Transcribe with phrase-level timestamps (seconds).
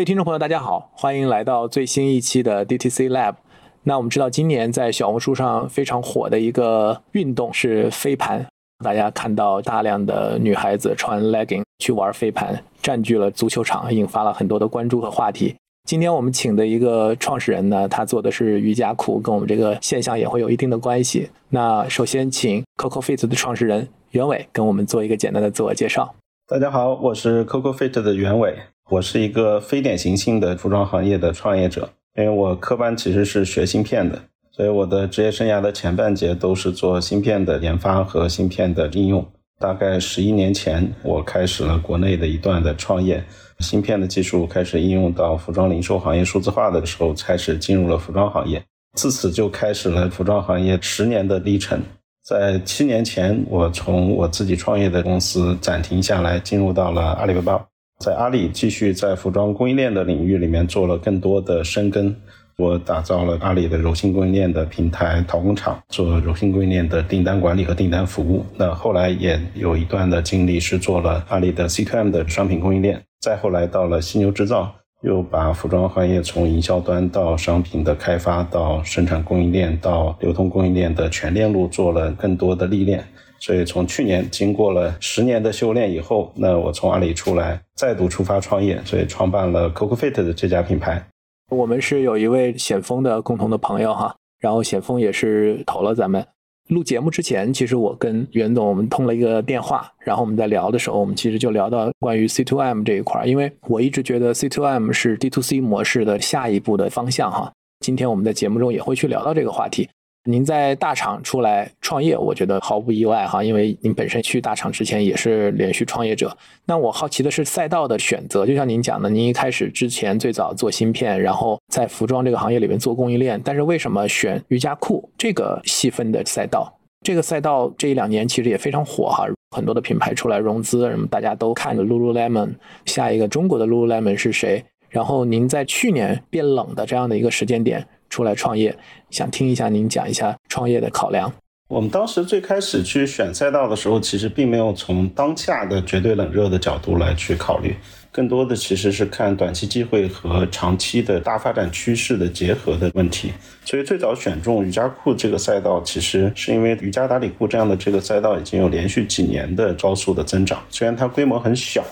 [0.00, 3.34] 各位听众朋友，大家好，欢迎来到最新一期的 DTC Lab。
[3.82, 8.46] 那我们知道，今年在小红书上非常火的一个运动是飞盘，
[8.82, 15.54] 大家看到大量的女孩子穿 legging 去玩飞盘，占据了足球场，引发了很多的关注和话题。
[15.86, 21.28] 今天我们请的一个创始人呢，他做的是瑜伽裤，跟我们这个现象也会有一定的关系。
[21.50, 26.14] 那首先请 Coco Fit 的创始人袁伟跟我们做一个简单的自我介绍。
[26.48, 28.56] 大家好，我是 Coco Fit 的袁伟，
[28.90, 31.88] 我是一个非典型性的服装行业的创业者。
[32.16, 39.24] 因为我科班其实是学芯片的，所以我的职业生涯的前半截都是做芯片的研发和芯片的应用。
[39.60, 43.22] 大概十一年前，我开始了国内的一段的创业。
[43.60, 48.60] 芯片的技术开始应用到服装零售行业数字化的时候，开始进入了服装行业，
[48.94, 51.80] 自此就开始了服装行业十年的历程。
[52.24, 57.66] 在七年前，我从我自己创业的公司暂停下来，进入到了阿里巴巴，
[58.00, 62.16] 在阿里继续在服装供应链的领域里面做了更多的深耕。
[62.56, 68.42] 我打造了阿里的柔性供应链的平台淘工厂，做柔性供应链的订单管理和订单服务。
[68.56, 73.02] 那后来也有一段的经历是做了阿里的 C2M 的商品供应链。
[73.20, 83.04] 再后来到了犀牛制造，又把服装行业从营销端到商品的开发到生产供应链到流通供应链的全链路做了更多的历练。
[83.40, 91.02] 所以从去年经过了十年的修炼以后，那我从阿里出来，再度出发创业，所以创办了 Coco Fit 的这家品牌。
[91.50, 96.24] 我们是有一位险峰的共同的朋友哈，然后险峰也是投了咱们。
[96.68, 107.50] 录节目之前，其实我跟袁总我们通了一个电话，然后我们在聊的时候，我们其实就聊到关于 C to M 这一块，因为我一直觉得 C to M 是 D to C 模式的下一步的方向哈。
[107.80, 109.88] 今天我们在节目中也会去聊到这个话题。
[110.24, 116.36] 您在大厂出来创业，我觉得毫不意外哈，因为您本身去大厂之前也是连续创业者。
[116.66, 126.70] 那我好奇的是赛道的选择，就像您讲的，您一开始之前最早做芯片，然后在服装这个行业里面做供应链，但是为什么选瑜伽裤这个细分的赛道？
[127.02, 129.26] 这个赛道这一两年其实也非常火哈，
[129.56, 134.62] 很多的品牌出来融资，什么大家都看着 Lululemon，下一个中国的 Lululemon 是谁？
[134.90, 137.86] 然后您在去年变冷的这样的一个时间点。
[138.10, 138.76] 出来创业，
[139.08, 141.32] 想听一下您讲一下创业的考量。
[141.68, 147.76] 我们当时最开始去选赛道的时候，其实并没有从当下的绝对冷热的角度来去考虑，
[148.10, 153.32] 更多的其实是看短期机会和长期的大发展趋势的结合的问题。
[153.64, 161.84] 所以最早选中瑜伽裤这个赛道，其实是因为瑜伽打底裤这样的这个赛道已经有连续几年的高速的增长，虽然它规模很小。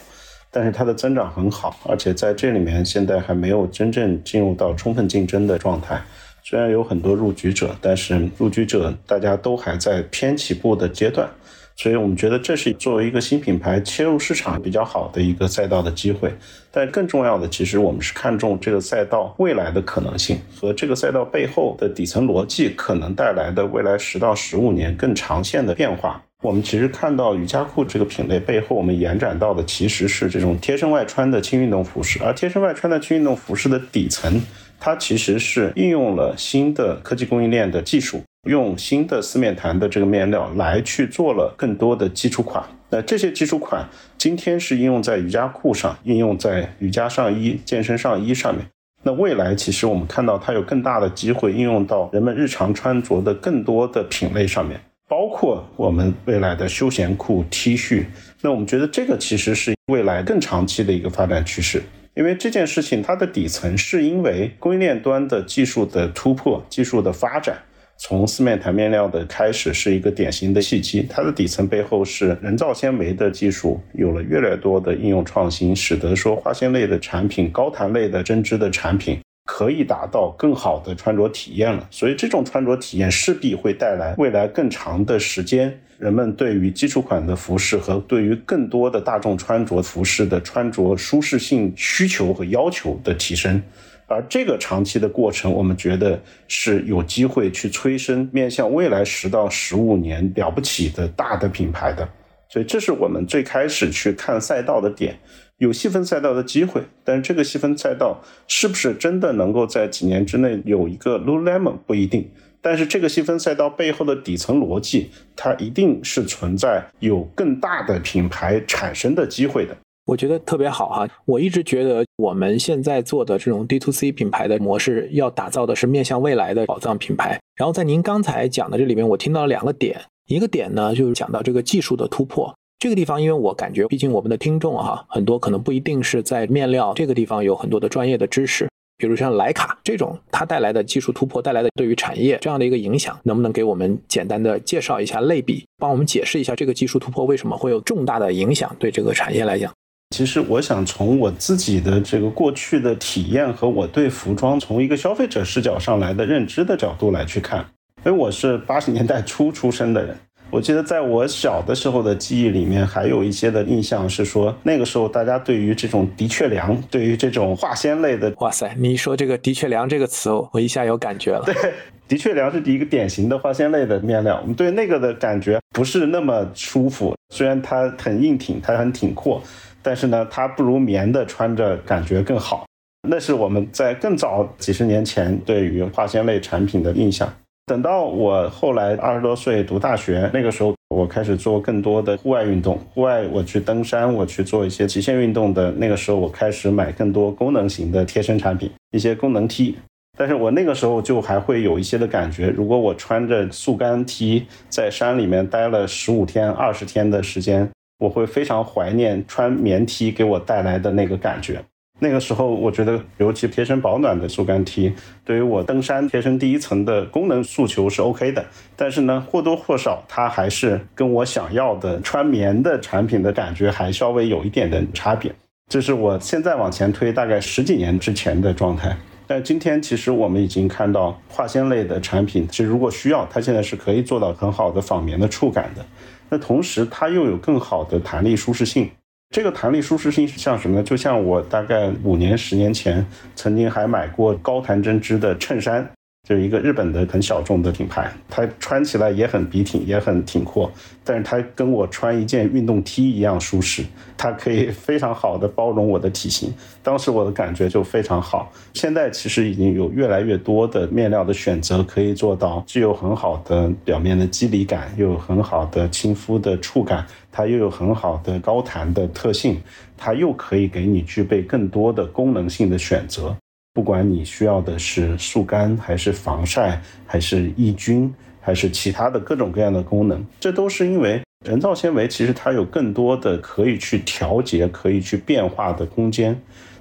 [0.59, 6.03] 但是它的增长很好，而且在这里面现在还没有真正进入到充分竞争的状态。
[6.43, 11.29] 虽然有很多入局者，但是入局者大家都还在偏起步的阶段，
[11.77, 16.35] 所以我们觉得这是作为一个新品牌切入市场比较好的一个赛道的机会。
[16.73, 26.21] 但更重要的，其实我们是看重这个赛道未来的可能性和这个赛道背后的底层逻辑可能带来的未来十到十五年更长线的变化。
[26.45, 34.41] 我们其实看到瑜伽裤这个品类背后，我们延展到的其实是这种贴身外穿的轻运动服饰，而贴身外穿的轻运动服饰的底层，
[34.79, 42.63] 它其实是应用了新的科技供应链的技术，用新的四面弹的这个面料来去做了更多的基础款。
[42.91, 48.65] 那这些基础款今天是应用在瑜伽裤上，应用在瑜伽上衣、健身上衣上面。
[49.03, 54.81] 那未来其实我们看到它有更大的机会应用到人们日常穿着的更多的品类上面。
[55.09, 58.05] 包括我们未来的休闲裤、T 恤，
[58.43, 61.83] 那我们觉得这个其实是未来更长期的一个发展趋势。
[62.15, 67.57] 因为这件事情它的底层是因为供应链端的技术的突破、技术的发展，
[67.97, 71.07] 从四面弹面料的开始是一个典型的契机。
[71.09, 79.19] 它的底层背后是人造纤维的技术有了越来越多的应用创新，使得说化纤类的产品、高弹类的针织的产品。
[79.51, 93.61] 可以达到更好的穿着体验了，所以这种穿着体验势必会带来未来更长的时间，人们对于基础款的服饰和对于更多的大众穿着服饰的穿着舒适性需求和要求的提升，
[94.07, 102.07] 而这个长期的过程，我们觉得是有机会去催生面向未来十到十五年了不起的大的品牌的。
[102.51, 105.19] 所以这是我们最开始去看赛道的点，
[105.59, 112.31] 有细分赛道的机会，但是这个细分赛道是不是真的能够在几年之内有一个 Lululemon 不一定。
[112.61, 119.77] 但是这个细分赛道背后的底层逻辑，它一定是存在有更大的品牌产生的机会的。
[120.07, 127.39] 我觉得特别好哈，我一直觉得我们现在做的这种 D to C 品牌的模式，要打造的是面向未来的宝藏品牌。
[127.57, 132.55] 然后在您刚才讲的这里面，我听到两个点，一个点呢就是讲到这个技术的突破。
[132.79, 138.69] 这个地方，因为我感觉，毕竟我们的听众哈，很多可能不一定是在面料这个地方有很多的专业的知识。
[138.97, 149.73] 比如像徕卡这种，它带来的技术突破带来的对于产业这样的一个影响，能不能给我们简单的介绍一下类比，帮我们解释一下这个技术突破为什么会有重大的影响对这个产业来讲？
[150.11, 157.59] 其实我想从我自己的这个过去的体验和我对服装从一个消费者视角上来的认知的角度来去看，
[158.05, 160.17] 因为我是八十年代初出生的人。
[160.51, 171.43] 我记得在我小的时候的记忆里面，还有一些的印象是说，那个时候大家对于这种的确良，对于这种化纤类的，哇塞，你一说这个的确良这个词，我一下有感觉了。
[171.45, 171.55] 对，
[172.09, 177.15] 的确良是一个典型的化纤类的面料，我们对那个的感觉不是那么舒服。
[177.35, 179.43] 虽然它很硬挺，它很挺阔，
[179.83, 182.65] 但是呢，它不如棉的穿着感觉更好。
[183.07, 187.31] 那是我们在更早几十年前对于化纤类产品的印象。
[187.69, 195.71] 等到我后来二十多岁读大学，那个时候我开始做更多的户外运动，户外我去登山，我去做一些极限运动的。
[195.73, 199.77] 那个时候我开始买更多功能型的贴身产品，一些功能 T。
[200.17, 207.69] 但是我那个时候就还会有一些的感觉，如果我穿着速干 T 在山里面待了十五天、二十天的时间，
[207.99, 211.63] 我会非常怀念穿棉 T 给我带来的那个感觉。
[212.01, 214.93] 那个时候，我觉得尤其贴身保暖的速干 T，
[215.25, 218.45] 对于我登山贴身第一层的功能诉求是 OK 的。
[218.77, 225.35] 但是呢，或多或少它还是跟我想要的穿棉的产品的感觉还稍微有一点的差别。
[225.69, 228.97] 这是我现在往前推大概十几年之前的状态。
[229.27, 235.85] 但今天其实我们已经看到化纤类的产品，其实如果需要，它现在是可以做到很好的仿棉的触感的。
[236.31, 238.89] 那同时它又有更好的弹力舒适性。
[239.31, 240.83] 这个弹力舒适性是像什么呢？
[240.83, 243.05] 就像我大概五年、十年前
[243.37, 245.89] 曾经还买过高弹针织的衬衫。
[246.29, 250.71] 就是一个日本的很小众的品牌，它穿起来也很笔挺，也很挺阔，
[251.03, 253.83] 但是它跟我穿一件运动 T 一样舒适，
[254.15, 256.53] 它可以非常好的包容我的体型。
[256.83, 258.53] 当时我的感觉就非常好。
[258.75, 269.59] 现在其实已经有越来越多的面料的选择可以做到，既有很好的表面的肌理感，又有很好的亲肤的触感，它又有很好的高弹的特性，
[269.97, 273.35] 它又可以给你具备更多的功能性的选择。
[273.79, 286.37] 不管你需要的是速干，还是防晒，还是抑菌，还是其他的各种各样的功能，这都是因为人造纤维其实它有更多的可以去调节、可以去变化的空间。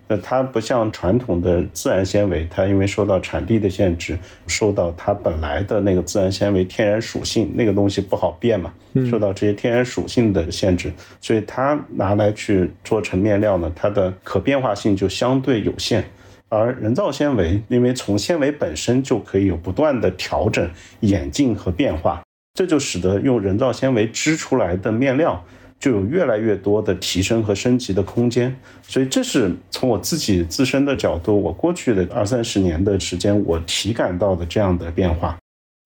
[0.08, 4.18] 那它不像传统的自然纤维，它因为受到产地的限制，
[4.48, 8.74] 受到它本来的那个自然纤维天然属性，那个东西不好变嘛，
[9.08, 10.92] 受到这些天然属性的限制，
[11.22, 16.04] 所以它拿来去做成面料呢，它的可变化性就相对有限。
[16.50, 20.70] 而人造纤维，因为从纤维本身就可以有不断的调整、
[21.02, 22.24] 演进和变化，
[22.54, 25.44] 这就使得用人造纤维织出来的面料
[25.80, 28.56] 就有越来越多的提升和升级的空间。
[28.82, 35.38] 所以，这是从我自己自身的角度，我过去的二三十年的时间，我体感到的这样的变化。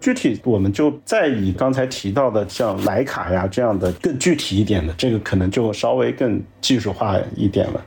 [0.03, 7.85] 具体，我们就再以刚才提到的像徕卡呀这样的更具体一点的，这个可能就稍微更技术化一点了。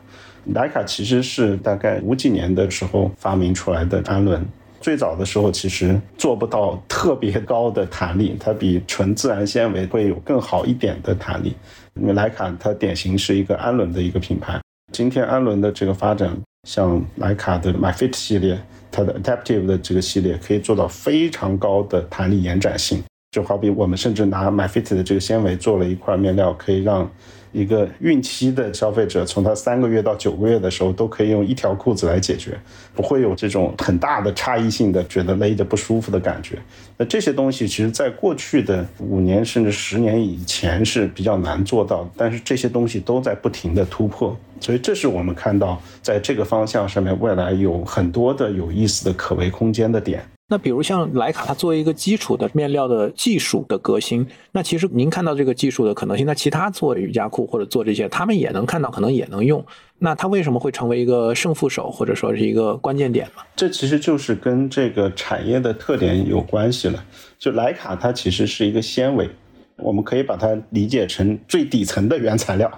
[0.53, 4.41] 徕卡其实是大概五几年的时候发明出来的氨纶，
[4.81, 11.55] 最早的时候其实做不到特别高的弹力， 它比纯自然纤维会有更好一点的弹力。
[11.95, 14.61] 因为徕卡它典型是一个氨纶的一个品牌，
[14.93, 16.37] 今天氨纶的这个发展，
[16.69, 18.59] 像徕卡的 MyFit 系列，
[18.91, 23.03] 它的 Adaptive 的这个系列可以做到非常高的弹力延展性，
[23.35, 27.11] 就好比我们甚至拿 MyFit 的这个纤维做了一块面料，可以让。
[27.55, 32.59] 一个孕期的消费者，从他三个月到九个月的时候，都可以用一条裤子来解决，
[32.97, 36.59] 不会有这种很大的差异性的觉得勒着不舒服的感觉。
[36.97, 50.21] 那这些东西，其实在过去的五年甚至十年以前是比较难做到，但是这些东西都在不停的突破，所以这是我们看到在这个方向上面未来有很多的有意思的可为空间的点。
[50.47, 59.65] 那比如像莱卡，它作为一个基础的面料的技术的革新，那其实您看到这个技术的可能性，那其他做瑜伽裤或者做这些，他们也能看到，可能也能用。
[59.99, 63.43] 那它为什么会成为一个胜负手，或者说是一个关键点呢？
[63.57, 67.03] 这其实就是跟这个产业的特点有关系了。
[67.39, 69.31] 就莱卡，它其实是一个纤维，
[69.77, 72.71] 我们可以把它理解成最底层的原材料。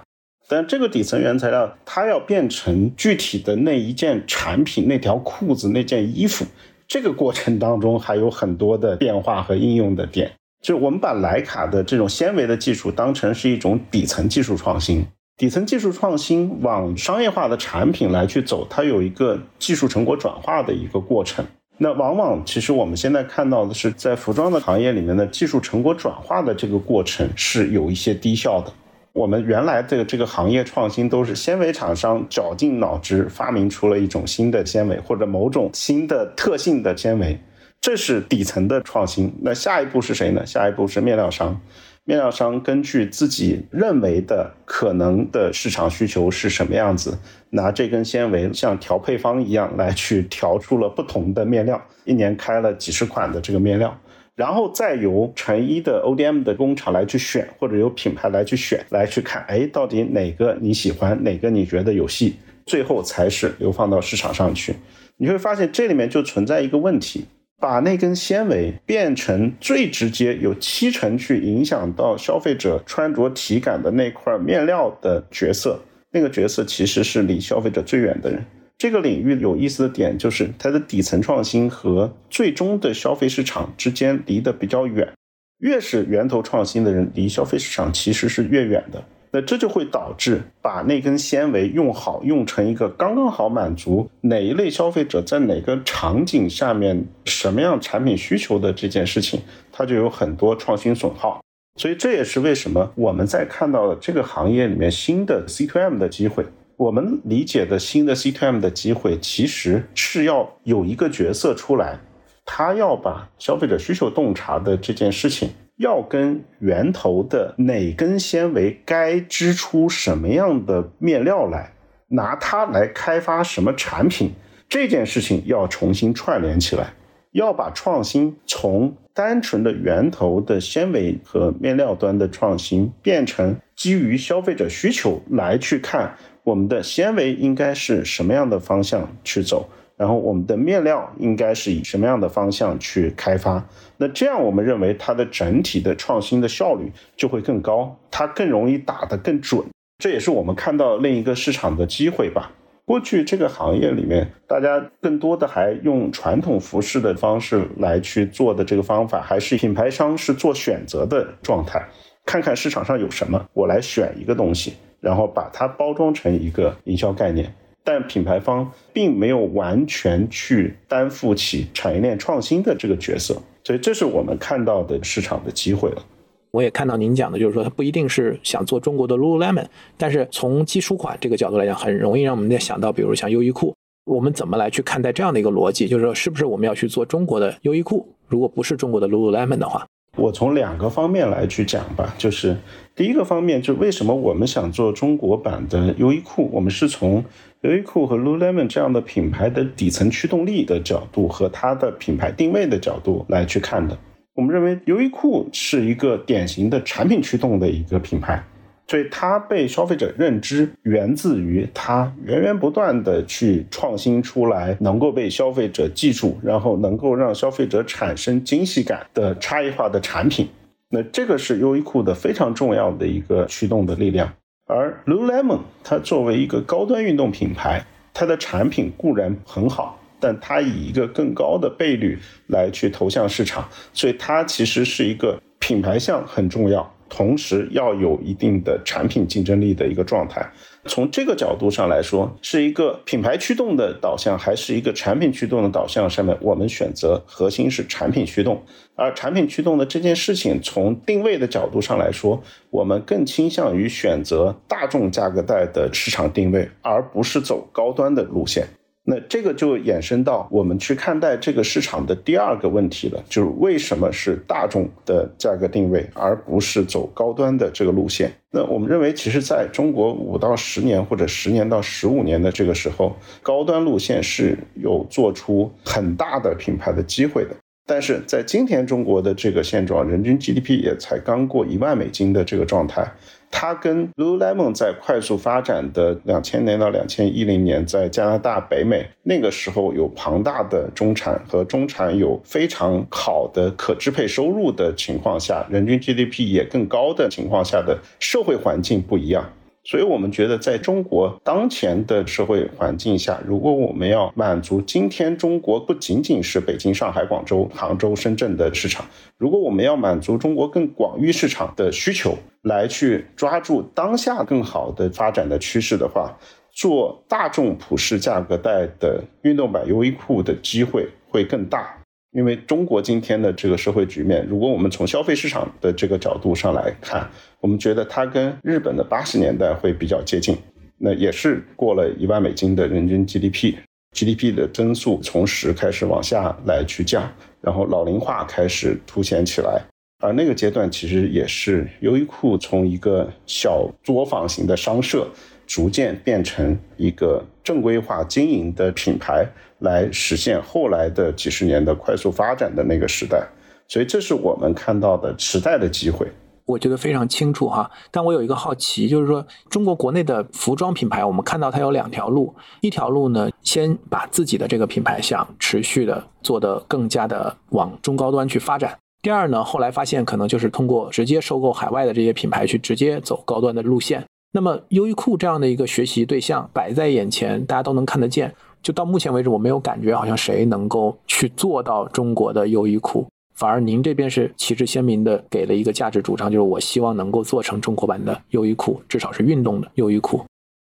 [0.47, 6.45] 但这个底层原材料，它要变成具体的那一件产品、那条裤子、那件衣服，
[6.87, 10.31] 这个过程当中还有很多的变化和应用的点。
[10.61, 15.05] 就我们把莱卡的这种纤维的技术当成是一种底层技术创新，
[15.37, 21.45] 底层技术创新往商业化的产品来去走，它有一个技术成果转化的一个过程。
[21.77, 28.73] 那往往其实我们现在看到的是，在服装的行业里面的技术成果转化的这个过程是有一些低效的。
[29.17, 37.41] 我们原来的这个行业创新都是纤维厂商绞尽脑汁发明出了一种新的纤维或者某种新的特性的纤维，
[37.81, 39.35] 这是底层的创新。
[39.41, 40.45] 那下一步是谁呢？
[40.45, 41.59] 下一步是面料商。
[42.03, 47.17] 面料商根据自己认为的可能的市场需求是什么样子，
[47.49, 53.99] 拿这根纤维像调配方一样来去调出了不同的面料，一年开了几十款的这个面料，
[54.37, 64.75] 然后再由成衣的 ODM 的工厂来去选，或者由品牌来去选，来去看，哎，到底哪个你喜欢，哪个你觉得有戏，最后才是流放到市场上去。
[65.17, 67.25] 你会发现这里面就存在一个问题。
[67.59, 75.79] 把那根纤维变成最直接有七成去影响到消费者穿着体感的那块面料的角色，
[76.11, 78.45] 那个角色其实是离消费者最远的人。
[78.77, 85.11] 这个领域有意思的点就是它的底层创新和最终的消费市场之间离得比较远，
[85.57, 89.03] 越是源头创新的人，离消费市场其实是越远的。
[89.31, 99.41] 那这就会导致把那根纤维用好，用成一个刚刚好满足哪一类消费者在哪个场景下面什么样产品需求的这件事情，
[99.71, 101.41] 它就有很多创新损耗。
[101.79, 106.45] 所以这也是为什么我们在看到这个行业里面新的 C to M 的机会，
[106.77, 111.97] 我们理解的新的 C to M 的机会，其实是要有一个角色出来，
[112.45, 115.49] 他要把消费者需求洞察的这件事情。
[115.77, 121.71] 要跟源头的哪根纤维该织出什么样的面料来，
[122.09, 124.31] 拿它来开发什么产品，
[124.69, 126.93] 这件事情要重新串联起来，
[127.31, 136.15] 要把创新从单纯的源头的纤维和面料端的创新，变成基于消费者需求来去看
[136.47, 139.67] 我们的纤维应该是什么样的方向去走。
[139.97, 143.61] 然后我们的面料应该是以什么样的方向去开发？
[143.97, 149.61] 那这样我们认为它的整体的创新的效率就会更高，它更容易打得更准。
[149.97, 152.53] 这也是我们看到另一个市场的机会吧。
[152.85, 161.85] 过去这个行业里面，大家更多的还用传统服饰的方式来去做的这个方法，还是品牌商是做选择的状态，
[162.25, 167.53] 看看市场上有什么，我来选一个东西，然后把它包装成一个营销概念。
[167.83, 176.03] 但品牌方并没有完全去担负起产业链创新的这个角色，所以这是我们看到的市场的机会了。
[176.51, 179.65] 我也看到您讲的，就是说它不一定是想做中国的 Lululemon，
[179.97, 183.73] 但是从基础款这个角度来讲，很容易让我们想到，比如像优衣库，
[184.05, 185.87] 我们怎么来去看待这样的一个逻辑？
[185.87, 188.05] 就是说，是不是我们要去做中国的优衣库？
[188.27, 189.85] 如果不是中国的 Lululemon 的话？
[190.17, 192.57] 我从两个方面来去讲吧，就是
[192.95, 197.23] 第一个方面，就为什么我们想做中国版的优衣库，我们是从
[197.61, 203.97] 优衣库和 Lululemon 这样的品牌的底层驱动力的角度和它的品牌定位的角度来去看的。
[204.33, 208.43] 我们认为优衣库是一个典型的产品驱动的一个品牌。
[208.87, 220.47] 所以它被消费者认知源自于它源源不断的去创新出来，能够被消费者记住，然后能够让消费者产生惊喜感的差异化的产品。
[220.89, 224.33] 那这个是优衣库的非常重要的一个驱动的力量。
[224.67, 232.17] 而 Lululemon 它作为一个高端运动品牌，它的产品固然很好，但它以一个更高的倍率
[232.47, 236.89] 来去投向市场，所以它其实是一个品牌项很重要。
[237.09, 240.45] 同时要有一定的产品竞争力的一个状态。
[240.85, 246.09] 从这个角度上来说，是一个品牌驱动的导向，还是一个产品驱动的导向？
[246.09, 248.63] 上面我们选择核心是产品驱动。
[248.95, 258.65] 而产品驱动的这件事情，从定位的角度上来说，我们更倾向于选择大众价格带的市场定位，而不是走高端的路线。
[259.09, 268.29] 那这个就衍生到我们去看待这个市场的第二个问题了，就是为什么是大众的价格定位，而不是走高端的这个路线？
[268.51, 277.55] 那我们认为，其实在中国五到十年或者十年到十五年的这个时候，高端路线是有做出很大的品牌的机会的。
[277.87, 283.09] 但是在今天中国的这个现状，人均 GDP 也才刚过一万美金的这个状态。
[283.49, 299.49] 它跟 Lululemon 在快速发展的两千年到两千一零年，在加拿大、北美那个时候有庞大的中产和中产有非常好的可支配收入的情况下，人均 GDP 也更高的情况下的社会环境不一样。
[299.89, 309.05] 所以我们觉得，在中国当前的社会环境下，如果我们要满足今天中国不仅仅是北京、上海、广州、杭州、深圳的市场，
[309.37, 316.37] 如果我们要满足中国更广域市场的需求，来去抓住当下更好的发展的趋势的话，
[316.73, 321.97] 做大众普适价格带的运动版优衣库的机会会更大。
[322.31, 327.27] 因为中国今天的这个社会局面，如果我们从消费市场的这个角度上来看，
[327.61, 330.57] 我们觉得它跟日本的八十年代会比较接近。
[330.99, 337.23] 那也是过了一万美金的人均 GDP，GDP 的增速从十开始往下来去降，
[337.61, 339.81] 然后老龄化开始凸显起来。
[340.23, 345.27] 而那个阶段其实也是优衣库从一个小作坊型的商社，
[345.67, 349.45] 逐渐变成一个正规化经营的品牌。
[349.81, 353.47] 来实现后来的几十年的快速发展的那个时代，
[353.87, 356.25] 所以这是我们看到的时代的机会。
[356.65, 368.89] 我觉得非常清楚哈，但我有一个好奇，就是说中国国内的服装品牌，我们看到它有两条路，一条路呢，先把自己的这个品牌想持续的做得更加的往中高端去发展；
[369.21, 374.25] 第二呢，后来发现可能就是通过直接收购海外的这些品牌去直接走高端的路线。
[374.51, 378.53] 那么优衣库这样的一个学习对象摆在眼前，大家都能看得见。
[378.81, 390.41] 就到目前为止，我没有感觉好像谁能够去做到中国的优衣库，反而您这边是旗帜鲜明的给了一个价值主张，就是我希望能够做成中国版的优衣库，至少是运动的优衣库。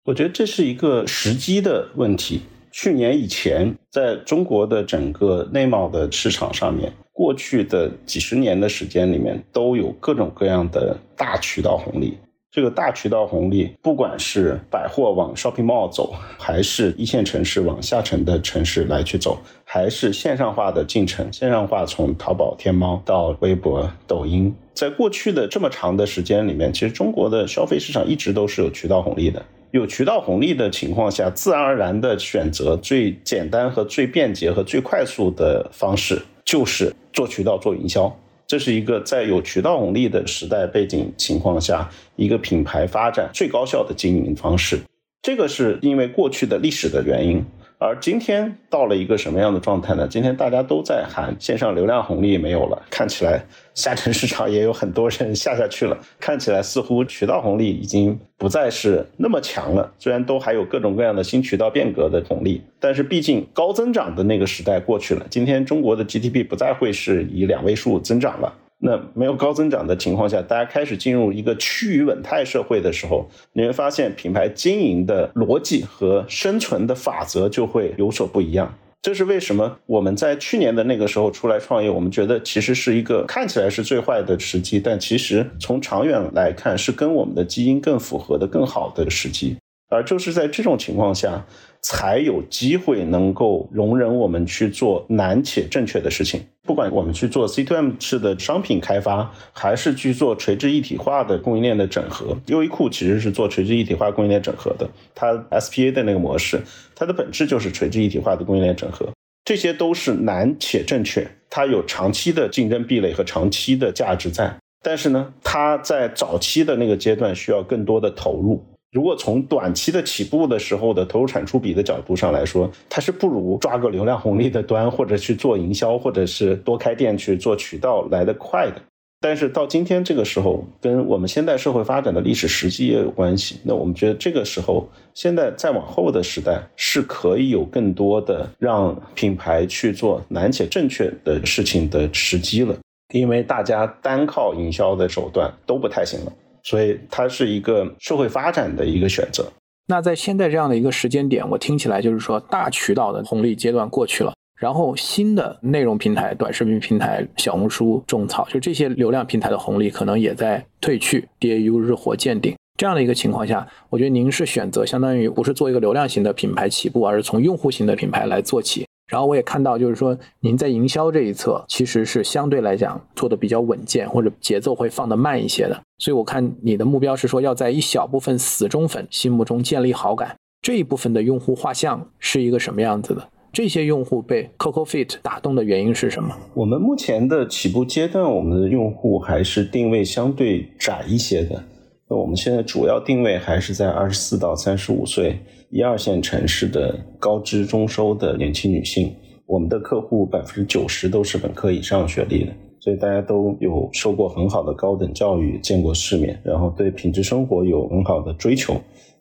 [0.04, 2.42] 我觉得这是一个时机的问题。
[2.70, 12.16] 去年以前，在中国的整个内贸的市场上面，过去的几十年的时间里面，都有各种各样的大渠道红利。
[12.50, 29.44] 这个大渠道红利，不管是百货往 shopping mall 走，还是一线城市往下沉的城市来去走，还是线上化的进程，线上化从淘宝、天猫到微博、抖音，在过去的这么长的时间里面，其实中国的消费市场一直都是有渠道红利的。
[29.72, 38.10] 有渠道红利的情况下，自然而然的选择最简单和最便捷和最快速的方式，就是做渠道做营销。
[38.48, 44.80] 这是一个在有渠道红利的时代背景情况下，一个品牌发展最高效的经营方式。
[45.20, 47.44] 这个是因为过去的历史的原因。
[47.80, 50.08] 而今天到了一个什么样的状态呢？
[50.08, 53.40] 今天大家都在喊线上流量红利没有了，看起来
[53.72, 59.92] 下沉市场也有很多人下下去了，看起来似乎渠道红利已经不再是那么强了。
[59.96, 65.24] 虽然都还有各种各样的新渠道变革的红利，但是毕竟高增长的那个时代过去了。
[65.30, 68.52] 今天中国的 GDP 不再会是以两位数增长了。
[68.80, 78.72] 那没有高增长的情况下，大家开始进入一个趋于稳态社会的时候，你会发现品牌经营的逻辑和生存的法则就会有所不一样。
[79.02, 89.56] 这是为什么我们在去年的那个时候出来创业，我们觉得其实是一个看起来是最坏的时机，但其实从长远来看是跟我们的基因更符合的更好的时机。
[89.90, 91.44] 而就是在这种情况下。
[91.82, 96.40] 才有机会能够容忍我们去做难且正确的事情。
[96.64, 104.86] 不管我们去做 C to M 式的商品开发，还是去做垂直一体化的供应链的整合，优衣库其实是做垂直一体化供应链整合的。
[105.14, 106.60] 它 SPA 的那个模式，
[106.94, 109.08] 它的本质就是垂直一体化的供应链整合。
[109.46, 114.54] 这些都是难且正确，它有长期的竞争壁垒和长期的价值在。
[114.82, 118.62] 但是呢，它在早期的那个阶段需要更多的投入。
[118.90, 128.80] 如果从短期的起步的时候的投入产出比的角度上来说，它是不如抓个流量红利的端，或者去做营销，或者是多开店去做渠道来得快的。
[129.20, 133.58] 但是到今天这个时候，跟我们现代社会发展的历史时机也有关系。
[133.64, 142.74] 那我们觉得这个时候，现在再往后的时代是可以有更多的让品牌去做难且正确的事情的时机了，
[143.12, 146.32] 因为大家单靠营销的手段都不太行了。
[146.62, 149.44] 所以它是一个社会发展的一个选择。
[149.86, 162.54] 那在现在这样的一个时间点，我听起来就是说大渠道的红利阶段过去了，然后新的内容平台、短视频平台、小红书种草，就这些流量平台的红利可能也在退去，DAU 日活见顶。
[162.76, 168.86] 这样的一个情况下，我觉得您是选择相当于不是做一个流量型的品牌起步，而是从用户型的品牌来做起。
[169.08, 175.82] 然后我也看到，就是说您在营销这一侧其实是相对来讲做的比较稳健，或者节奏会放得慢一些的。
[175.98, 183.28] 所以我看你的目标是说要在一小部分死忠粉心目中建立好感，这一部分的用户画像是一个什么样子的？
[183.50, 186.36] 这些用户被 Coco Fit 打动的原因是什么？
[186.52, 191.64] 我们目前的起步阶段，我们的用户还是定位相对窄一些的。
[192.10, 195.38] 那我们现在主要定位还是在二十四到三十五岁
[195.70, 199.14] 一二线城市的高知中收的年轻女性。
[199.44, 202.52] 我们的客户百分之九十都是本科以上学历的。
[202.80, 208.74] 所以大家都有受过很好的高等教育，见过世面，然后对品质生活有很好的追求。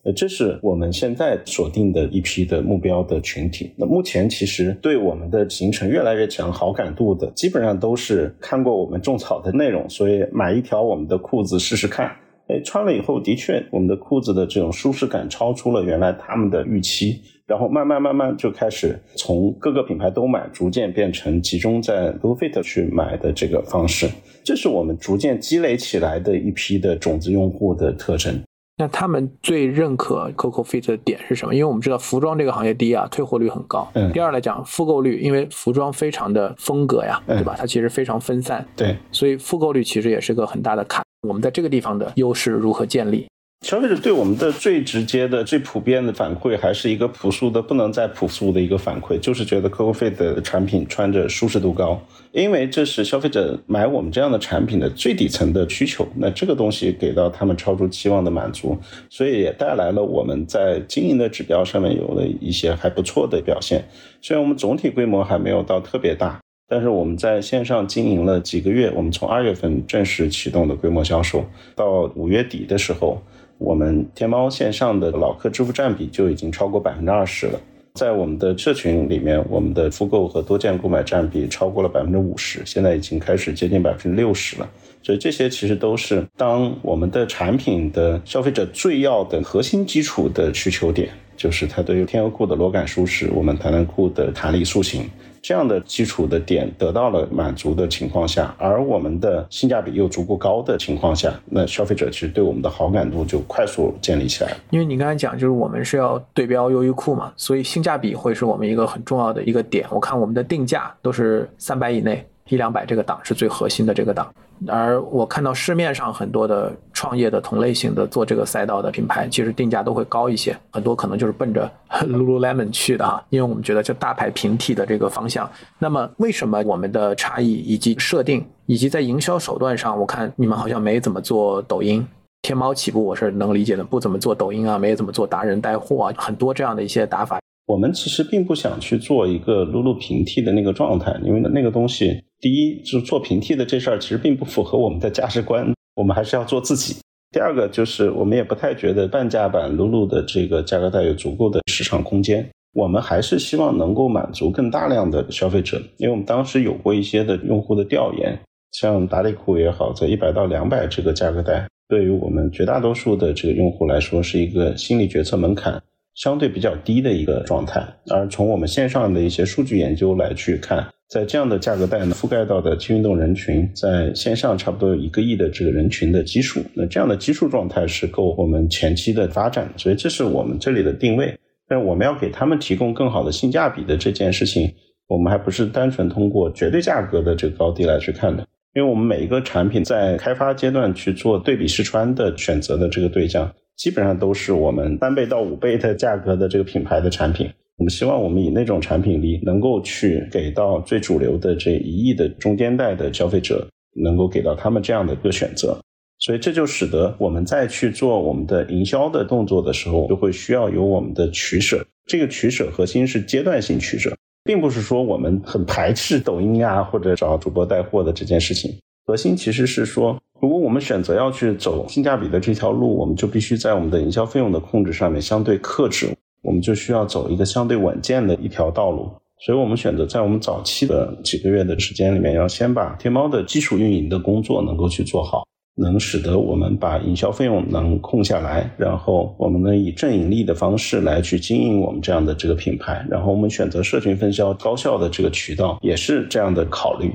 [0.03, 3.73] 呃，这是我们现在锁定的一批的目标的群体。
[3.75, 12.09] 那目前其实对我们的行程越来越强好感度的，基本上都是看过我们种草的内容，所以买一条我们的裤子试试看。
[12.49, 17.21] 哎，穿了以后的确，我们的裤子的这种舒适感超出了原来他们的预期。
[17.45, 24.09] 然后慢慢慢慢就开始从各个品牌都买，逐渐变成集中在 Lulufit 去买的这个方式。
[24.43, 28.37] 这是我们逐渐积累起来的一批的种子用户的特征。
[28.79, 31.55] 那他们最认可 Coco Fit 的点是什么？
[31.55, 33.89] 因为我们知道服装这个行业第一啊，退货率很高。
[33.93, 34.11] 嗯。
[34.11, 37.55] 第二来讲，复购率，因为服装非常的风格呀，对吧？
[37.57, 38.67] 它其实非常分散。
[38.75, 38.95] 对。
[39.11, 41.01] 所以复购率其实也是个很大的坎。
[41.27, 43.27] 我们在这个地方的优势如何建立？
[43.65, 51.99] 消费者对我们的最直接的、最普遍的反馈，还是一个朴素的不能再朴素的一个反馈，就是觉得 Coco Fit 的产品穿着舒适度高，
[52.31, 56.07] 因为这是消费者买我们这样的产品的最底层的需求。
[56.17, 58.77] 那这个东西给到他们超出期望的满足，
[59.09, 63.83] 所以也带来了我们在经营的指标上面有了一些还不错的表现。
[64.21, 73.21] 虽然我们总体规模还没有到特别大，但是我们在线上经营了几个月，我们从二月份正式启动的规模销售，到五月底的时候。
[73.59, 77.59] 我们天猫线上的老客支付占比就已经超过百分之二十了，
[77.95, 84.69] 在我们的社群里面，我们的复购和多件购买占比超过了百分之五十，现在已经开始接近百分之六十了。
[85.01, 95.09] 所以这些其实都是当我们的产品的消费者最要的核心基础的需求点，就是它对于天鹅裤的裸感舒适，我们弹弹裤的弹力塑形。
[95.47, 104.51] 这样的基础的点得到了满足的情况下，而我们的性价比又足够高的情况下，那消费者其实对我们的好感度就快速建立起来。
[104.71, 109.87] 因为你刚才讲，就是我们是要对标优衣库嘛，所以性价比会是我们一个很重要的一个点。
[109.89, 112.27] 我看我们的定价都是三百以内。
[112.49, 114.27] 一两百这个档是最核心的这个档，
[114.67, 121.69] 而我看到市面上很多的创业的同类型的做这个赛道的品牌，其实定价都会高一些，很多可能就是奔着
[122.07, 125.49] Lululemon 去的哈，因为我们觉得这大牌平替的这个方向。
[125.79, 132.05] 那么为什么我们的差异以及设定，以及在营销手段上，我看你们好像没怎么做抖音，
[132.41, 137.39] 天猫起步我是能理解的，不怎么做抖音啊，没怎么做达人带货啊，很多这样的一些打法。
[137.67, 145.67] 我们其实并不想去做一个撸撸平替的那个状态，因为那个东西，第一就是做平替的这事儿，其实并不符合我们的价值观。
[145.95, 146.95] 我们还是要做自己。
[147.29, 152.47] 第二个就是我们也不太觉得半价版撸撸的这个价格带有足够的市场空间。
[152.73, 158.39] 我们还是希望能够满足更大量的消费者，因为我们当时有过一些的用户的调研，
[158.71, 165.81] 像打底裤也好，在一百到两百这个价格带，对于我们绝大多数的这个用户来说，是一个心理决策门槛。
[166.17, 181.33] 相对比较低的一个状态，而从我们线上的一些数据研究来去看，在这样的价格带呢，覆盖到的轻运动人群，在线上差不多有一个亿的这个人群的基数，那这样的基数状态是够我们前期的发展，所以这是我们这里的定位。
[181.69, 184.73] 但我们要给他们提供更好的性价比的这件事情，
[185.07, 193.53] 我们还不是单纯通过绝对价格的这个高低来去看的，因为我们每一个产品在开发阶段去做对比试穿的选择的这个对象。
[193.77, 203.67] 基本上都是我们三倍到五倍的价格的这个品牌的产品，我们希望我们以那种产品力能够去给到最主流的这一亿的中间代的消费者，
[204.03, 205.79] 能够给到他们这样的一个选择，
[206.19, 211.85] 所以这就使得我们再去做我们的营销的动作的时候，就会需要有我们的取舍。
[212.07, 218.71] 这个取舍核心是阶段性取舍，并不是说我们很排斥抖音啊或者找主播带货的这件事情，
[219.07, 220.21] 核心其实是说。
[220.39, 229.09] 如果我们选择要去走性价比的这条路，我们就必须在我们的营销费用的控制上面相对克制，我们就需要走一个相对稳健的一条道路。
[229.39, 235.43] 所以，我们选择在我们早期的几个月的时间里面，要先把天猫的基础运营的工作能够去做好，
[235.75, 243.03] 能使得我们把营销费用能控下来，然后我们能以正盈利的方式来去经营我们这样的这个品牌。
[243.09, 247.11] 然后，我们选择社群分销高效的这个渠道，也是这样的考虑。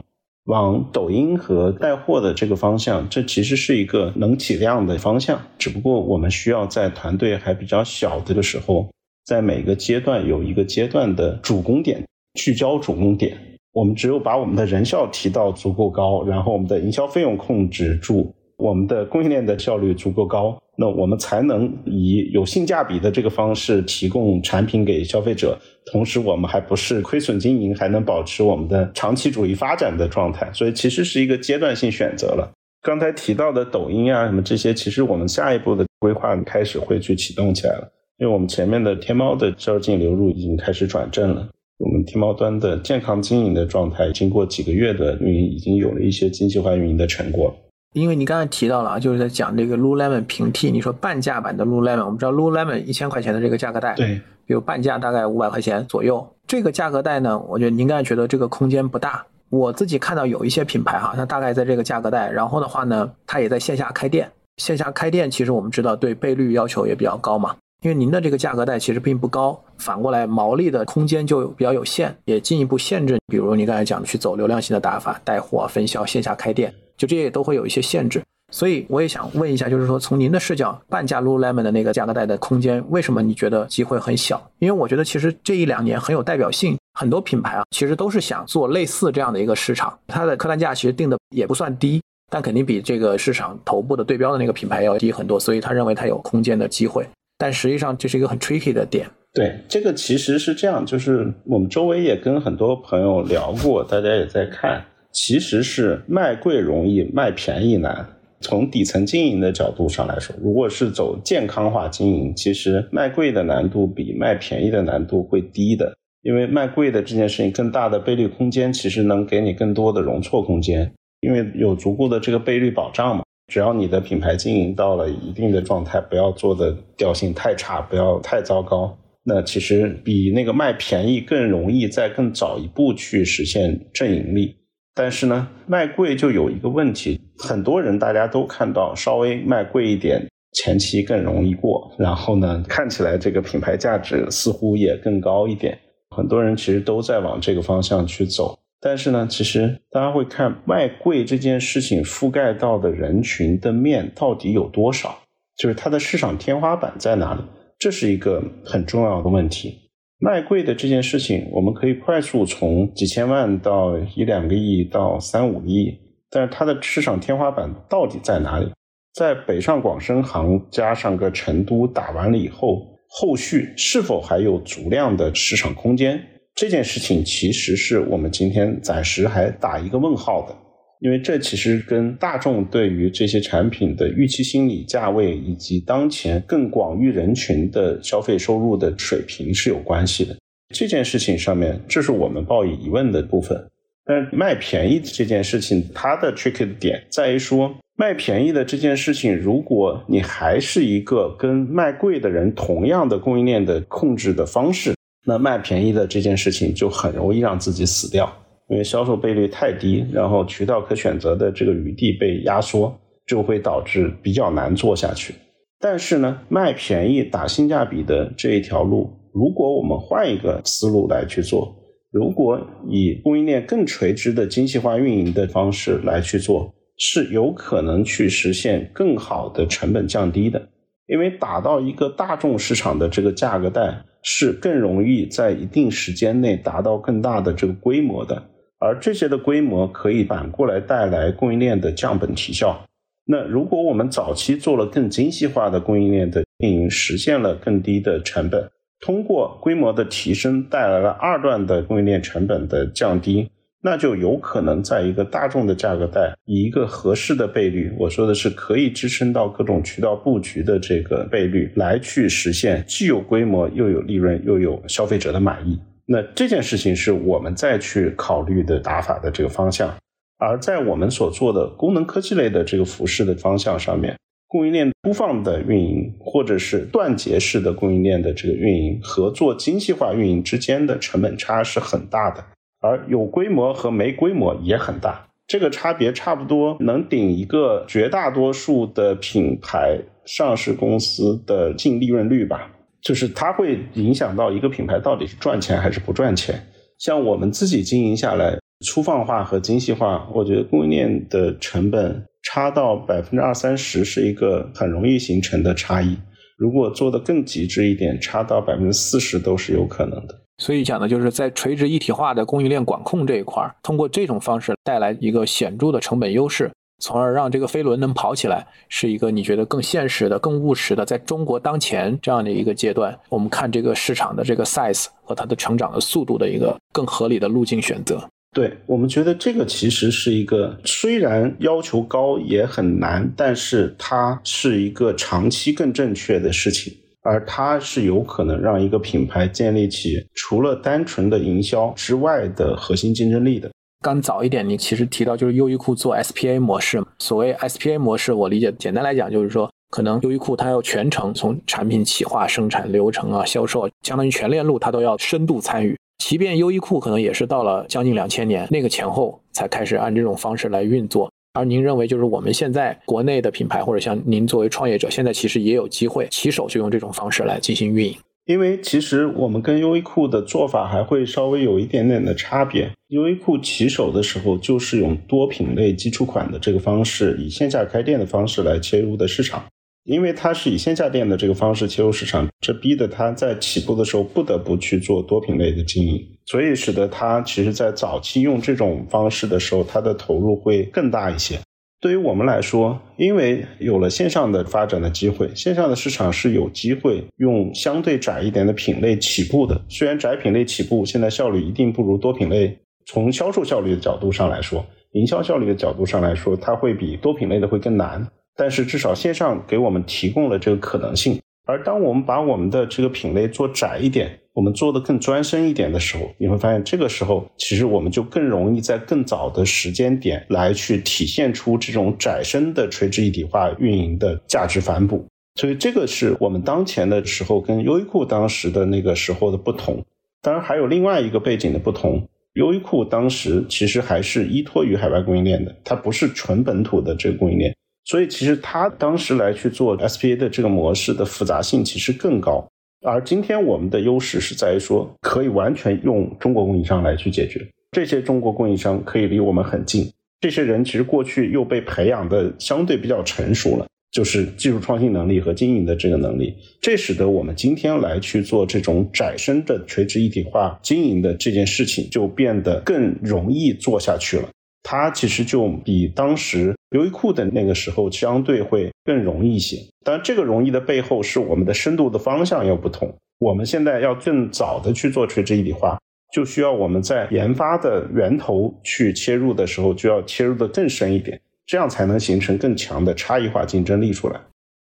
[0.46, 5.40] 往抖音和带货的这个方向，这其实是一个能起量的方向。
[5.56, 8.88] 只不过我们需要在团队还比较小的时候，
[9.24, 13.38] 在每个阶段有一个阶段的主攻点，聚焦主攻点。
[13.72, 25.58] 我们只有把我们的人效提到足够高，然后我们的营销费用控制住，我们的供应链的效率足够高，那我们才能以有性价比的这个方式提供产品给消费者，
[25.92, 30.50] 同时我们还不是亏损经营，还能保持我们的长期主义发展的状态。
[30.54, 32.50] 所以其实是一个阶段性选择了。
[32.82, 41.48] 刚才提到的抖音啊什么这些，其实我们下一步的规划开始会去启动起来了，因为我们前面的天猫的销售净流入已经开始转正了。
[41.78, 47.54] 我们天猫端的健康经营的状态，经过几个月的运营，已经有了一些精细化运营的成果。
[47.92, 56.26] 因为你刚才提到了啊，就是在讲这个 Lululemon 平替，你说半价版的 Lululemon，我们知道 Lululemon 一千块钱的这个价格带，对，有半价大概五百块钱左右。
[56.46, 59.24] 这个价格带呢，我觉得您刚才觉得这个空间不大。
[59.50, 64.30] 我自己看到有一些品牌哈，它大概在这个价格带，然后的话呢，它也在线下开店。
[64.56, 73.18] 线下开店其实我们知道对倍率要求也比较高嘛，因为您的这个价格带其实并不高，反过来毛利的空间就比较有限，也进一步限制。
[73.26, 76.72] 比如你刚才讲的去走流量型的打法，带货分销，线下开店。
[77.02, 84.40] 就这些都会有一些限制，所以我也想问一下，就是说从您的视角，半价 Lululemon 的那个价格带的空间，为什么你觉得机会很小？
[84.60, 97.04] 因为我觉得其实这一两年很有代表性，很多品牌啊，其实都是想做类似这样的一个市场，它的客单价其实定的也不算低，但肯定比这个市场头部的对标的那个品牌要低很多，所以他认为他有空间的机会，
[97.36, 99.10] 但实际上这是一个很 tricky 的点。
[99.34, 104.84] 对，这个其实是这样，就是我们周围也跟很多朋友聊过，大家也在看。
[105.12, 108.06] 其实是卖贵容易卖便宜难。
[108.40, 115.94] 从底层经营的角度上来说，如果是走健康化经营，其实卖贵的难度比卖便宜的难度会低的。
[116.22, 123.22] 因为卖贵的这件事情，更大的倍率空间其实能给你更多的容错空间，因为有足够的这个倍率保障嘛。
[123.52, 134.56] 只要你的品牌经营到了一定的状态，不要做的调性太差，不要太糟糕，那其实比那个卖便宜更容易在更早一步去实现正盈利。
[134.94, 145.78] 但是呢，卖贵就有一个问题，很多人大家都看到，稍微卖贵一点，前期更容易过，然后呢，看起来这个品牌价值似乎也更高一点，
[146.14, 148.58] 很多人其实都在往这个方向去走。
[148.80, 155.20] 但是呢，其实大家会看卖贵这件事情覆盖到的人群的面到底有多少，
[155.56, 157.40] 就是它的市场天花板在哪里，
[157.78, 159.81] 这是一个很重要的问题。
[160.24, 165.98] 卖贵的这件事情，我们可以快速从几千万到一两个亿到三五亿，
[166.30, 168.70] 但是它的市场天花板到底在哪里？
[169.12, 176.22] 在北上广深杭加上个成都打完了以后，后续是否还有足量的市场空间？
[176.54, 180.54] 这件事情其实是我们今天暂时还打一个问号的。
[181.02, 190.36] 因为这其实跟大众对于这些产品的预期心理、价位以及当前更广域人群的消费收入的水平是有关系的。
[190.72, 193.60] 这件事情上面，这是我们抱以疑问的部分。
[194.04, 204.94] 但是卖便宜这件事情，它的 trick 点在于说，卖便宜的这件事情，如果你还是一个跟卖贵的人同样的供应链的控制的方式，
[205.26, 208.32] 那卖便宜的这件事情就很容易让自己死掉。
[208.68, 212.92] 因为销售倍率太低，然后渠道可选择的这个余地被压缩，
[213.26, 215.34] 就会导致比较难做下去。
[215.78, 221.74] 但是呢，卖便宜打性价比的这一条路，如果我们换一个思路来去做，
[222.10, 230.68] 如果以供应链更垂直的精细化运营的方式来去做，是有可能去实现更好的成本降低的。
[231.08, 238.40] 因为打到一个大众市场的这个价格带，是更容易在一定时间内达到更大的这个规模的。
[238.82, 242.84] 而这些的规模可以反过来带来供应链的降本提效。
[243.24, 248.68] 那如果我们早期做了更精细化的供应链的运营，实现了更低的成本，
[248.98, 253.48] 通过规模的提升带来了二段的供应链成本的降低，
[253.80, 265.78] 那就有可能在一个大众的价格带，以一个合适的倍率，我说的是可以支撑到各种渠道布局的这个倍率，来去实现既有规模又有利润又有消费者的满意。
[266.12, 269.90] 那这件事情是我们再去考虑的打法的这个方向，
[270.36, 274.14] 而在我们所做的功能科技类的这个服饰的方向上面，
[274.46, 282.44] 供应链粗放的运营或者是断节式的供应链的这个运营合作精细化运营之间的成本差是很大的，
[282.82, 292.70] 而有规模和没规模也很大，这个差别差不多能顶一个绝大多数的品牌上市公司的净利润率吧。
[293.02, 296.58] 就是它会影响到一个品牌到底是赚钱还是不赚钱。
[296.98, 306.16] 像我们自己经营下来，粗放化和精细化，我觉得供应链的成本差到百分之二三十是一个很容易形成的差异。
[306.56, 310.40] 如果做的更极致一点，差到百分之四十都是有可能的。
[310.58, 316.70] 所以讲的就是在垂直一体化的供应链管控这一块，通过这种方式带来一个显著的成本优势。
[317.02, 328.22] 从而让这个飞轮能跑起来，是一个你觉得更现实的、更务实的，在中国当前这样的一个阶段，我们看这个市场的这个 size 和它的成长的速度的一个更合理的路径选择。
[328.52, 343.68] 对我们觉得这个其实是一个虽然要求高也很难，但是它是一个长期更正确的事情，而它是有可能让一个品牌建立起除了单纯的营销之外的核心竞争力的。
[344.02, 347.00] 刚早一点，你其实提到就是优衣库做 SPA 模式。
[347.20, 355.96] 所谓 SPA 模式，我理解简单来讲就是说，可能优衣库它要全程从产品企划、生产流程啊、销售，相当于全链路它都要深度参与。
[356.18, 368.16] 即便优衣库可能也是到了将近两千年那个前后才开始按这种方式来运作，而您认为就是我们现在国内的品牌或者像您作为创业者，现在其实也有机会起手就用这种方式来进行运营。
[368.52, 372.90] 因为其实我们跟优衣库的做法还会稍微有一点点的差别。
[373.08, 379.64] 优衣库起手的时候就是用多品类基础款的这个方式，以线下开店的方式来切入的市场。
[380.04, 391.58] 因为它是以线下店的这个方式切入市场，这逼得它在起步的时候不得不去做多品类的经营，所以使得它其实在早期用这种方式的时候，它的投入会更大一些。
[392.02, 399.80] 对于我们来说，因为有了线上的发展的机会，线上的市场是有机会用相对窄一点的品类起步的。
[399.88, 408.26] 虽然窄品类起步现在效率一定不如多品类，从销售效率的角度上来说，营销效率的角度上来说，它会比多品类的会更难。
[408.56, 425.26] 但是至少线上给我们提供了这个可能性，而当我们把我们的这个品类做窄一点，我们做的更专深一点的时候，你会发现这个时候其实我们就更容易在更早的时间点来去体现出这种窄深的垂直一体化运营的价值反哺。
[425.54, 430.04] 所以这个是我们当前的时候跟优衣库当时的那个时候的不同。
[430.40, 437.74] 当然还有另外一个背景的不同，优衣库当时其实还是依托于海外供应链的，它不是纯本土的这个供应链。
[438.04, 442.66] 所以，其实它当时来去做 SPA 的这个模式的复杂性其实更高，
[443.04, 447.60] 而今天我们的优势是在于说，可以完全用中国供应商来去解决。
[447.90, 450.08] 这些中国供应商可以离我们很近，
[450.40, 464.48] 这些人其实过去又被培养的相对比较成熟了，就是技术创新能力和经营的这个能力，这使得我们今天来去做这种窄深的垂直一体化经营的这件事情，就变得更容易做下去了。
[464.82, 469.78] 它其实就比当时优衣库的那个时候相对会更容易一些。
[470.04, 473.14] 但，这个容易的背后是我们的深度的方向要不同。
[473.38, 475.98] 我们现在要更早的去做垂直一体化，
[476.32, 484.40] 就需要我们在研发的源头去切入的时候，就要切入的更深一点，这样才能形成更强的差异化竞争力出来。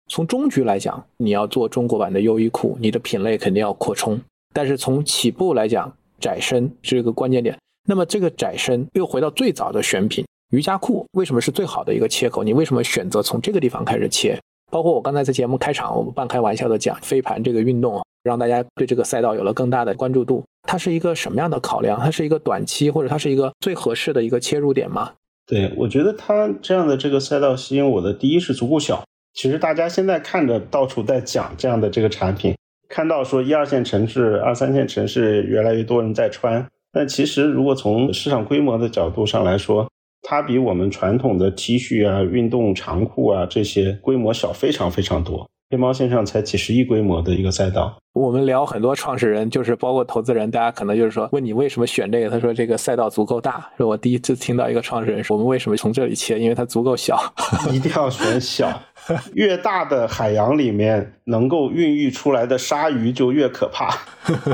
[0.08, 4.20] 从中局来讲，你要做中国版的优衣库，你的品类肯定要扩充。
[4.54, 7.58] 但是从起步来讲，窄深是一个关键点。
[7.86, 12.42] 那么这个窄身又回到最早的选品瑜伽裤，为什么是最好的一个切口？
[12.42, 14.38] 你为什么选择从这个地方开始切？
[14.70, 20.44] 包括我刚才在节目开场，我们半开玩笑的讲飞盘这个运动，让大家对这个赛道有了更大的关注度。
[20.68, 21.98] 它是一个什么样的考量？
[22.00, 25.12] 它是一个短期，或者它是一个最合适的一个切入点吗？
[25.46, 29.04] 对，我觉得它这样的这个赛道吸引我的第一是足够小。
[29.34, 32.56] 其实大家现在看着到处在讲这样的这个产品，
[32.88, 36.66] 看到说一二线城市、二三线城市越来越多人在穿。
[36.96, 39.86] 但其实，如果从市场规模的角度上来说，
[40.22, 45.46] 它比我们传统的 T 恤啊、运动长裤啊这些规模小非常非常多。
[45.68, 47.94] 天猫线上才几十亿规模的一个赛道。
[48.14, 53.70] 我们聊很多创始人，就是包括投资人，大家可能就是说问你为什么选这个，他说这个赛道足够大。
[53.76, 57.20] 是我第一次听到一个创始人说我们为什么从这里切，因为它足够小。
[57.70, 58.68] 一定要选小，
[59.34, 63.96] 越大的海洋里面能够孕育出来的鲨鱼就越可怕，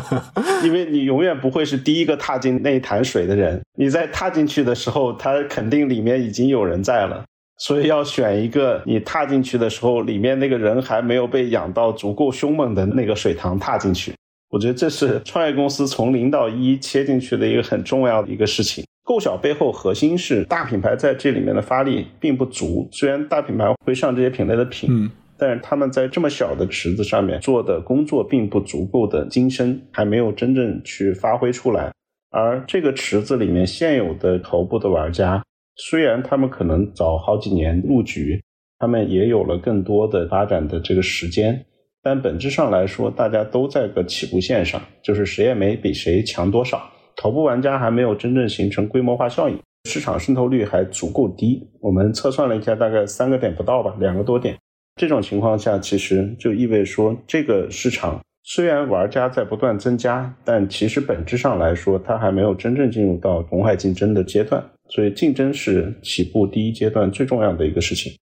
[0.65, 3.61] 因为你永远不会是第一个踏进那一潭水的人。
[3.79, 7.25] 你在踏进去的时候，它肯定里面已经有人在了。
[7.59, 14.13] 所以要选一个你踏进去的时候，里面那个人还没有被养到足够凶猛的那个水塘踏进去。
[14.51, 18.85] 我觉得这是创业公司从零到一切进去的一个很重要的一个事情。
[19.13, 22.89] 够小背后核心是大品牌在这里面的发力并不足。
[22.91, 31.93] 虽然大品牌会上这些品类的品，但是他们在这么小的池子上面做的工作并不足够的精深，还没有真正去发挥出来。
[32.31, 35.45] 而这个池子里面现有的头部的玩家。
[35.77, 38.43] 虽然他们可能早好几年入局，
[38.79, 41.67] 他们也有了更多的发展的这个时间，
[42.03, 46.91] 但本质上来说，大家都在个起步线上，就是谁也没比谁强多少。
[47.17, 51.69] 头部玩家还没有真正形成规模化效应，市场渗透率还足够低。
[51.81, 54.57] 我们测算了一下，大概三个点不到吧，两个多点。
[55.01, 64.63] 这种情况下，其实就意味着说，这个市场虽然玩家在不断增加，但其实本质上来说，它还没有真正进入到红海竞争的阶段。
[64.91, 68.13] 所以，竞争是起步第一阶段最重要的一个事情。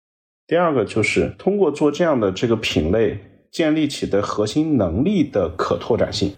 [0.47, 3.19] 第二个就是通过做这样的这个品类，
[3.51, 6.33] 建立起的核心能力的可拓展性。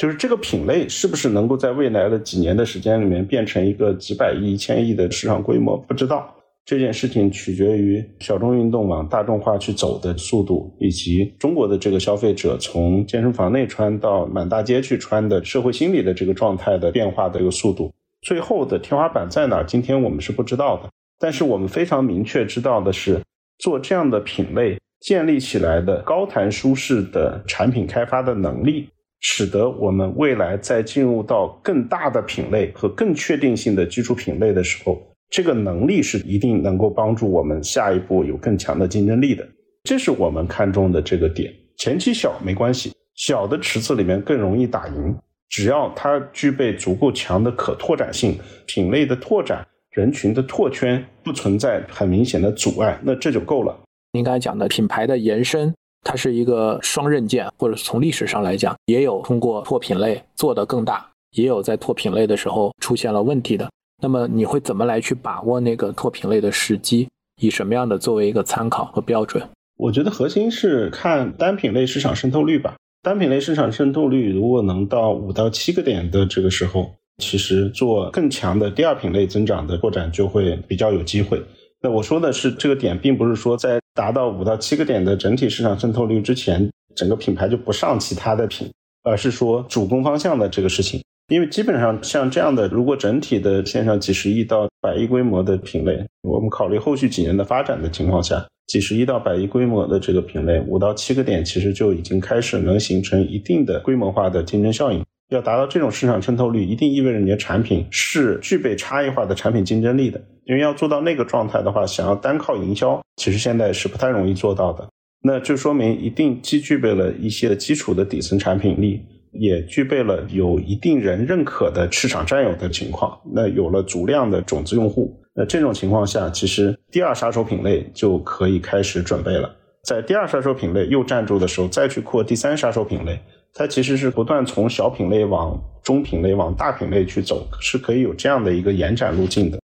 [0.00, 6.34] 就是这个品类是不是能够在未来的几年的时间里面变成一个几百亿、一千亿的市场规模，不知道。
[6.64, 17.92] 这件事情取决于小众运动往大众化去走的速度，以及中国的这个消费者从健身房内穿到满大街去穿的社会心理的这个状态的变化的一个速度。
[18.22, 19.62] 最后的天花板在哪？
[19.62, 20.88] 今天我们是不知道的。
[21.18, 23.20] 但是我们非常明确知道的是，
[23.58, 28.88] 做这样的品类建立起来的高弹舒适的产品开发的能力，
[29.20, 35.00] 使得我们未来在进入到更大的品类和更确定性的基础品类的时候。
[35.30, 39.46] 这个能力是一定能够帮助我们下一步有更强的竞争力的，
[39.84, 41.54] 这是我们看中的这个点。
[41.76, 45.16] 前期小没关系，小的池子里面更容易打赢。
[45.48, 53.78] 只要它具备足够强的可拓展性，品类的拓展、人群的拓圈不存在很明显的阻碍，那这就够了。
[54.12, 55.72] 您刚才讲的品牌的延伸，
[56.02, 63.70] 它是一个双刃剑，或者从历史上来讲，也有通过拓品类做得更大，也有在拓品类的时候出现了问题的。
[64.02, 67.08] 那么你会怎么来去把握那个拓品类的时机？
[67.40, 69.42] 以什么样的作为一个参考和标准？
[69.76, 72.76] 我觉得核心是看单品类市场渗透率吧。
[73.02, 81.42] 单品类市场渗透率如果能到五到七个点的这个时候，其实做更强的第二品类增长的拓展就会比较有机会。
[81.82, 88.66] 那我说的是这个点，并不是说在达到五到七个点的整体市场渗透率之前，整个品牌就不上其他的品，
[89.02, 91.02] 而是说主攻方向的这个事情。
[91.28, 105.04] 因为基本上像这样的，如果整体的线上几十亿到百亿规模的品类，我们考虑后续几年的发展的情况下，几十亿到百亿规模的这个品类，五到七个点其实就已经开始能形成一定的规模化的竞争效应。
[105.30, 110.20] 要达到这种市场渗透率，一定意味着你的产品是具备差异化的产品竞争力的。
[110.44, 114.88] 因为要做到那个状态的话，想要单靠营销，其实现在是不太容易做到的。
[115.22, 119.00] 那就说明一定既具备了一些基础的底层产品力。
[119.32, 129.54] 也具备了有一定人认可的市场占有的情况，那有了足量的种子用户，那这种情况下，其实第二杀手品类就可以开始准备了。
[129.84, 133.20] 在第二杀手品类又站住的时候，再去扩第三杀手品类，
[133.54, 139.58] 它其实是不断从小品类往中品类往大品类去走，是可以有这样的一个延展路径的。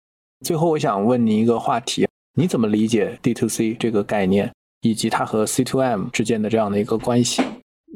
[0.45, 2.07] 最后，我想问你一个话题：
[2.37, 7.41] 你怎么理解 D to C 这个概念，以及它和 C to M 之间的这样的一个关系？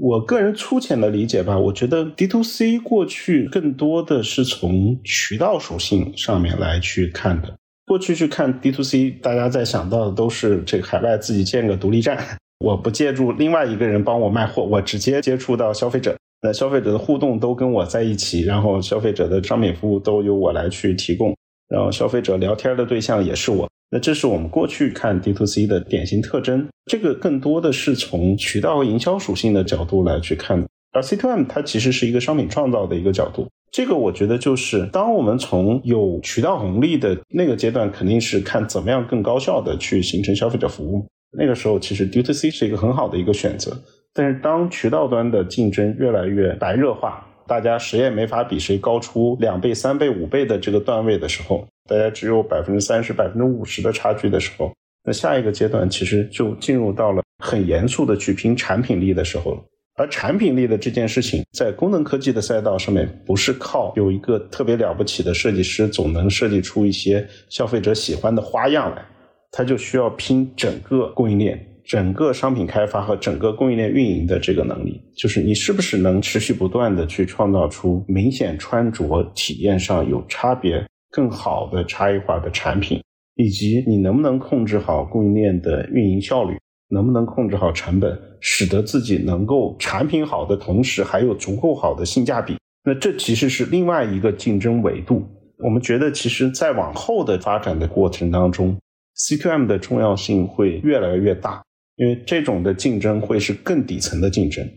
[0.01, 7.53] 我个人粗浅的理解吧，我觉得 D to C 过去更多的是从渠道属性上面来去看的。
[7.85, 12.17] 过去去看 D to C，大家在想到的都是这个海外自己建个独立站，
[12.59, 21.33] 我不借助另外一个人帮我卖货，我直接接触到消费者，那消费者的互动都跟我在一起，然后消费者的商品服务都由我来去提供，
[21.69, 23.69] 然后消费者聊天的对象也是我。
[23.91, 33.47] 那这是我们过去看 D to C 的典型特征，这个更多的是从渠道和营销属性的角度来去看的，而 C to M 它其实是一个商品创造的一个角度。
[33.71, 41.07] 这个我觉得就是当我们从有渠道红利的那个阶段，肯定是看怎么样更高效的去形成消费者服务。
[41.31, 43.77] 那个时候其实 D to C 是一个很好的一个选择。
[44.13, 51.67] 但是当渠道端的竞争越来越白热化，大家谁也没法比谁高出两倍、三倍、五倍的这个段位的时候。
[51.87, 54.71] 大家只有百分之三十、百分之五十的差距的时候，
[55.03, 59.61] 那下一个阶段其实就进入到了很严肃的去拼产品力的时候了。
[59.95, 69.03] 而产品力的这件事情，在功能科技的赛道上面，不是靠有一个特别了不起的设计师总能设计出一些消费者喜欢的花样来，
[69.51, 80.85] 它就需要拼整个供应链、整个商品开发和整个供应链运营的这个能力，就是你是不是能持续不断的去创造出明显穿着体验上有差别。
[81.11, 83.01] 更好的差异化的产品，
[83.33, 86.55] 以及你能不能控制好供应链的运营效率，
[86.87, 92.55] 能不能控制好成本，使得自己能够产品好的同时还有足够好的性价比。
[92.83, 95.27] 那这其实是另外一个竞争维度。
[95.57, 98.77] 我们觉得，其实再往后的发展的过程当中
[99.19, 101.61] ，C to M 的重要性会越来越大，
[101.97, 104.67] 因为这种的竞争会是更底层的竞争。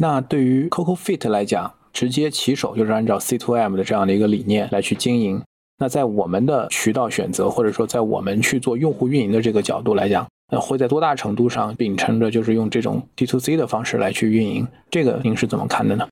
[0.00, 5.42] 那对于 Coco Fit 来讲，直接起手就是按照 C to M 的这样的一个理念来去经营。
[5.78, 14.66] 那在我们的渠道选择，或者说在我们去做用户运营的这个角度来讲，那会在多大程度上秉承着就是用这种 D to C 的方式来去运营？
[14.90, 16.08] 这个您是怎么看的呢？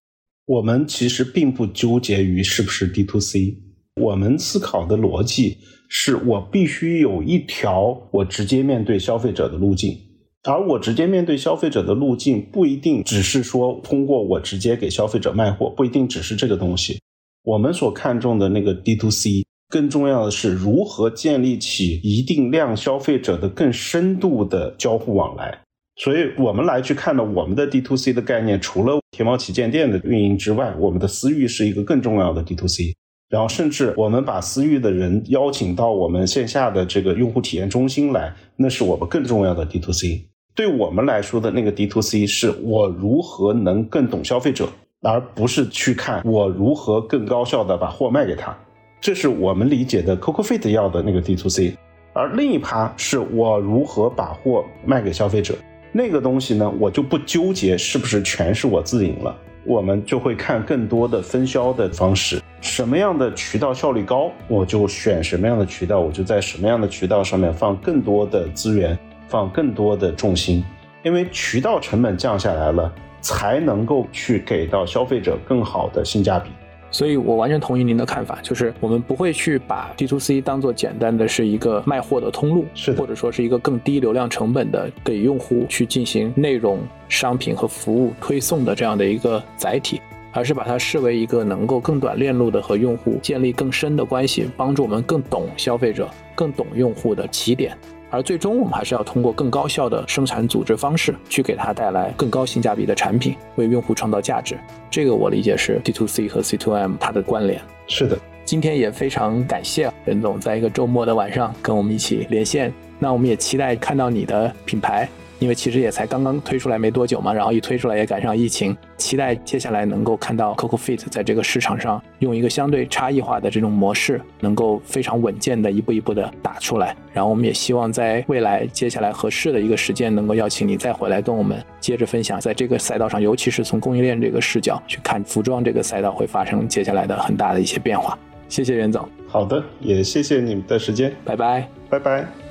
[0.47, 3.59] 我们其实并不纠结于是不是 D to C，
[4.01, 5.59] 我们思考的逻辑
[5.89, 9.97] 是我必须有一条我直接面对消费者的路径。
[10.45, 17.01] 而我直接面对消费者的路径，不一定只是说通过我直接给消费者卖货，不一定只是这个东西。
[17.43, 25.59] 我们所看重的那个 D to C，更重要的是如何建立起一定量消费者的更深度的交互往来。
[25.97, 32.95] 所以，我们来去看到我们的 D to C 的概念，除了天猫旗舰店的运营之外，我们的私域是一个更重要的 D to C。
[33.29, 40.25] 然后，甚至我们把私域的人邀请到我们线下的这个用户体验中心来，那是我们更重要的 D to C。
[40.55, 44.67] 对我们来说的那个 D to C，是我如何能更懂消费者，
[45.03, 48.57] 而不是去看我如何更高效的把货卖给他。
[49.01, 51.77] 这是我们理解的 CocoFit 要的那个 D to C。
[52.15, 55.55] 而另一趴是我如何把货卖给消费者，
[55.93, 59.37] 那个东西呢，我就不纠结是不是全是我自营了。
[59.65, 68.99] 我们就会看更多的分销的方式，什么样的渠道效率高，我就选什么样的渠道，我就在什么样的渠道上面放更多的资源，
[69.29, 70.65] 放更多的重心，
[71.03, 76.51] 因为渠道成本降下来了，才能够去给到消费者更好的性价比。
[76.91, 90.01] 所以我完全同意您的看法，就是我们不会去把 D to C 当做简单的是一个卖货的通路，是或者说是一个更低流量成本的给用户去进行内容、商品和服务推送的这样的一个载体，
[90.33, 97.77] 而是把它视为一个能够更短链路的和用户建立更深的关系，帮助我们更懂消费者、更懂用户的起点。
[98.11, 104.57] 而最终，我们还是要通过更高效的生产组织方式，去给它带来更高性价比的产品，为用户创造价值。
[104.91, 107.61] 这个我理解是 D to C 和 C to M 它的关联。
[107.87, 112.73] 是的，今天也非常感谢任总在一个周末的晚上跟我们一起连线。
[112.99, 115.07] 那我们也期待看到你的品牌。
[115.39, 126.97] 因为其实也才刚刚推出来没多久嘛，然后一推出来也赶上疫情，期待接下来能够看到 Coco Fit 在这个市场上用一个相对差异化的这种模式，能够非常稳健的一步一步的打出来。
[127.13, 138.19] 然后我们也希望在未来接下来合适的一个时间，能够邀请你再回来跟我们接着分享，在这个赛道上，尤其是从供应链这个视角去看服装这个赛道会发生接下来的很大的一些变化。
[138.49, 142.48] 谢谢袁总，好的，也谢谢你们的时间，拜拜，拜拜。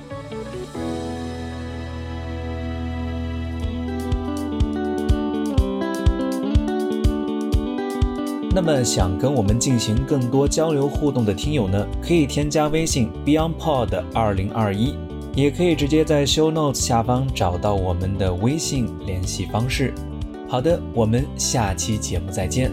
[8.60, 14.96] 那么想跟我们进行更多交流互动的听友呢，可以添加微信 BeyondPod 二零二一，
[15.36, 19.94] 也可以直接在 Show Notes 下方找到我们的微信联系方式。
[20.50, 22.72] 好的，我们下期节目再见。